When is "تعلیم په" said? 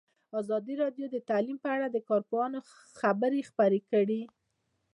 1.29-1.69